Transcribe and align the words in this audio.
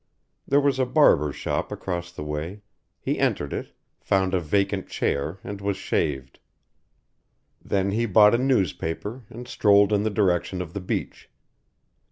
There 0.47 0.59
was 0.59 0.79
a 0.79 0.87
barber's 0.87 1.35
shop 1.35 1.71
across 1.71 2.11
the 2.11 2.23
way, 2.23 2.63
he 2.99 3.19
entered 3.19 3.53
it, 3.53 3.71
found 3.99 4.33
a 4.33 4.39
vacant 4.39 4.87
chair 4.89 5.37
and 5.43 5.61
was 5.61 5.77
shaved. 5.77 6.39
Then 7.63 7.91
he 7.91 8.07
bought 8.07 8.33
a 8.33 8.39
newspaper 8.39 9.25
and 9.29 9.47
strolled 9.47 9.93
in 9.93 10.01
the 10.01 10.09
direction 10.09 10.59
of 10.59 10.73
the 10.73 10.81
beach. 10.81 11.29